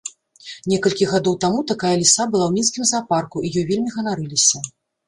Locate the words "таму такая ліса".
1.45-2.27